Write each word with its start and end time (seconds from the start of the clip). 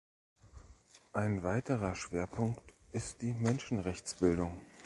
Ein 1.13 1.43
weiterer 1.43 1.93
Schwerpunkt 1.93 2.63
ist 2.91 3.21
die 3.21 3.33
Menschenrechtsbildung. 3.33 4.59